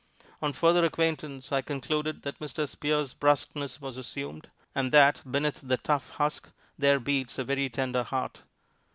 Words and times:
On 0.41 0.51
further 0.51 0.83
acquaintance 0.83 1.51
I 1.51 1.61
concluded 1.61 2.23
that 2.23 2.39
Mr. 2.39 2.67
Spear's 2.67 3.13
bruskness 3.13 3.79
was 3.79 3.97
assumed, 3.97 4.49
and 4.73 4.91
that 4.91 5.21
beneath 5.31 5.61
the 5.61 5.77
tough 5.77 6.09
husk 6.13 6.49
there 6.75 6.99
beats 6.99 7.37
a 7.37 7.43
very 7.43 7.69
tender 7.69 8.01
heart. 8.01 8.41